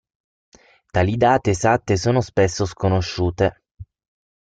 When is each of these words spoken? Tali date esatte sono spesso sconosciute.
Tali 0.93 1.15
date 1.15 1.51
esatte 1.51 1.95
sono 1.95 2.21
spesso 2.21 2.65
sconosciute. 2.65 3.65